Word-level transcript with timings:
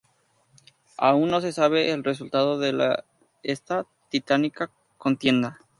Aún 0.97 1.29
no 1.29 1.41
se 1.41 1.51
sabe 1.51 1.91
el 1.91 2.03
resultado 2.03 2.57
de 2.57 3.03
esta 3.43 3.85
titánica 4.09 4.71
contienda. 4.97 5.59